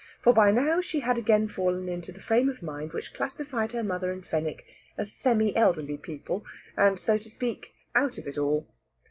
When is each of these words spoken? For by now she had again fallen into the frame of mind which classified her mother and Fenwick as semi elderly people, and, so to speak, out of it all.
For 0.23 0.33
by 0.33 0.49
now 0.49 0.81
she 0.81 1.01
had 1.01 1.19
again 1.19 1.47
fallen 1.47 1.87
into 1.87 2.11
the 2.11 2.19
frame 2.19 2.49
of 2.49 2.63
mind 2.63 2.91
which 2.91 3.13
classified 3.13 3.73
her 3.73 3.83
mother 3.83 4.11
and 4.11 4.25
Fenwick 4.25 4.65
as 4.97 5.11
semi 5.11 5.55
elderly 5.55 5.97
people, 5.97 6.43
and, 6.75 6.99
so 6.99 7.19
to 7.19 7.29
speak, 7.29 7.75
out 7.93 8.17
of 8.17 8.27
it 8.27 8.39
all. 8.39 8.65